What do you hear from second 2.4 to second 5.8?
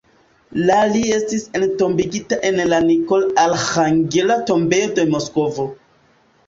en la Nikolo-Arĥangela tombejo de Moskvo.